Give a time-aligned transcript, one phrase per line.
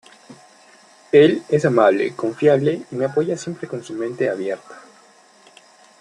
[1.11, 4.81] Él es amable, confiable y me apoya siempre con su mente abierta.